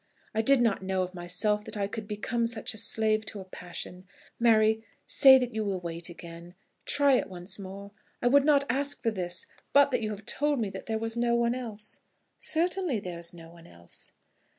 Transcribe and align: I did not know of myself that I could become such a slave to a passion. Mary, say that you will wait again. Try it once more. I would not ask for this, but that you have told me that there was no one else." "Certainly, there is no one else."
I 0.33 0.41
did 0.41 0.61
not 0.61 0.81
know 0.81 1.03
of 1.03 1.13
myself 1.13 1.63
that 1.65 1.77
I 1.77 1.85
could 1.85 2.07
become 2.07 2.47
such 2.47 2.73
a 2.73 2.77
slave 2.79 3.23
to 3.27 3.39
a 3.39 3.45
passion. 3.45 4.07
Mary, 4.39 4.83
say 5.05 5.37
that 5.37 5.53
you 5.53 5.63
will 5.63 5.79
wait 5.79 6.09
again. 6.09 6.55
Try 6.85 7.17
it 7.17 7.29
once 7.29 7.59
more. 7.59 7.91
I 8.19 8.25
would 8.25 8.43
not 8.43 8.63
ask 8.67 9.03
for 9.03 9.11
this, 9.11 9.45
but 9.73 9.91
that 9.91 10.01
you 10.01 10.09
have 10.09 10.25
told 10.25 10.59
me 10.59 10.71
that 10.71 10.87
there 10.87 10.97
was 10.97 11.15
no 11.15 11.35
one 11.35 11.53
else." 11.53 11.99
"Certainly, 12.39 13.01
there 13.01 13.19
is 13.19 13.31
no 13.35 13.51
one 13.51 13.67
else." 13.67 14.13